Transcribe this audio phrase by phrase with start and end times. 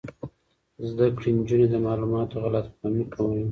[0.89, 3.43] زده کړې نجونې د معلوماتو غلط فهمۍ کموي.